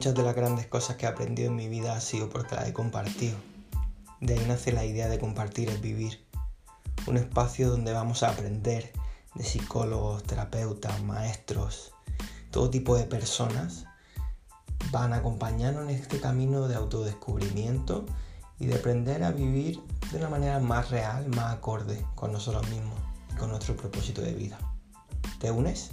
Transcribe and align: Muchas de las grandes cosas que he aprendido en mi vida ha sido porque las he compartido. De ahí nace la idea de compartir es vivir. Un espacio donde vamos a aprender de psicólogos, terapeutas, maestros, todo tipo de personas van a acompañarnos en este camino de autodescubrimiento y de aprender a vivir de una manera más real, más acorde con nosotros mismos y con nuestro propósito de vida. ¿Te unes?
Muchas 0.00 0.14
de 0.14 0.22
las 0.22 0.34
grandes 0.34 0.66
cosas 0.66 0.96
que 0.96 1.04
he 1.04 1.08
aprendido 1.10 1.50
en 1.50 1.56
mi 1.56 1.68
vida 1.68 1.94
ha 1.94 2.00
sido 2.00 2.30
porque 2.30 2.54
las 2.54 2.66
he 2.66 2.72
compartido. 2.72 3.36
De 4.22 4.32
ahí 4.32 4.46
nace 4.48 4.72
la 4.72 4.86
idea 4.86 5.08
de 5.08 5.18
compartir 5.18 5.68
es 5.68 5.82
vivir. 5.82 6.26
Un 7.06 7.18
espacio 7.18 7.68
donde 7.68 7.92
vamos 7.92 8.22
a 8.22 8.30
aprender 8.30 8.94
de 9.34 9.44
psicólogos, 9.44 10.22
terapeutas, 10.22 11.02
maestros, 11.02 11.92
todo 12.50 12.70
tipo 12.70 12.96
de 12.96 13.04
personas 13.04 13.84
van 14.90 15.12
a 15.12 15.16
acompañarnos 15.16 15.90
en 15.90 15.90
este 15.90 16.18
camino 16.18 16.66
de 16.66 16.76
autodescubrimiento 16.76 18.06
y 18.58 18.68
de 18.68 18.76
aprender 18.76 19.22
a 19.22 19.32
vivir 19.32 19.82
de 20.12 20.16
una 20.16 20.30
manera 20.30 20.60
más 20.60 20.88
real, 20.88 21.28
más 21.28 21.56
acorde 21.56 22.06
con 22.14 22.32
nosotros 22.32 22.66
mismos 22.70 22.98
y 23.34 23.36
con 23.36 23.50
nuestro 23.50 23.76
propósito 23.76 24.22
de 24.22 24.32
vida. 24.32 24.58
¿Te 25.40 25.50
unes? 25.50 25.90